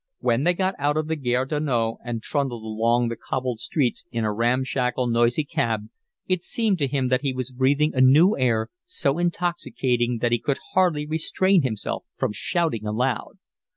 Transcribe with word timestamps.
When 0.17 0.45
they 0.45 0.55
got 0.55 0.73
out 0.79 0.97
of 0.97 1.07
the 1.07 1.15
Gare 1.15 1.45
du 1.45 1.59
Nord, 1.59 1.99
and 2.03 2.23
trundled 2.23 2.63
along 2.63 3.09
the 3.09 3.15
cobbled 3.15 3.59
streets 3.59 4.03
in 4.11 4.23
a 4.23 4.33
ramshackle, 4.33 5.05
noisy 5.05 5.43
cab, 5.43 5.89
it 6.27 6.41
seemed 6.41 6.79
to 6.79 6.87
him 6.87 7.09
that 7.09 7.21
he 7.21 7.33
was 7.33 7.51
breathing 7.51 7.93
a 7.93 8.01
new 8.01 8.35
air 8.35 8.69
so 8.83 9.19
intoxicating 9.19 10.17
that 10.17 10.31
he 10.31 10.39
could 10.39 10.57
hardly 10.73 11.05
restrain 11.05 11.61
himself 11.61 12.03
from 12.17 12.31
shouting 12.33 12.87
aloud. 12.87 13.37